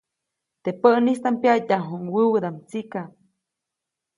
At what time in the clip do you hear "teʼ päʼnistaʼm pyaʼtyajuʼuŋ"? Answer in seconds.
0.63-2.03